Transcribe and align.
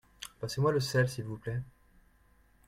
Passez-moi 0.39 0.71
le 0.71 0.79
sel 0.79 1.07
s'il 1.07 1.25
vous 1.25 1.37
plait. 1.37 1.61